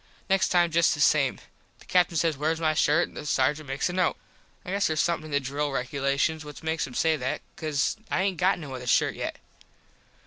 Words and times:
Next 0.31 0.47
time 0.49 0.71
just 0.71 0.95
the 0.95 0.99
same. 0.99 1.39
The 1.77 1.85
Captin 1.85 2.17
says 2.17 2.35
wheres 2.35 2.59
my 2.59 2.73
shirt 2.73 3.07
an 3.07 3.13
the 3.13 3.23
sargent 3.23 3.67
makes 3.69 3.87
a 3.87 3.93
note. 3.93 4.17
I 4.65 4.71
guess 4.71 4.87
theres 4.87 4.99
somethin 4.99 5.25
in 5.25 5.31
the 5.31 5.39
drill 5.39 5.71
regulations 5.71 6.43
what 6.43 6.63
makes 6.63 6.87
him 6.87 6.95
say 6.95 7.17
that 7.17 7.41
cause 7.55 7.97
I 8.09 8.23
aint 8.23 8.37
got 8.37 8.57
no 8.57 8.73
other 8.73 8.87
shirt 8.87 9.13
yet. 9.13 9.37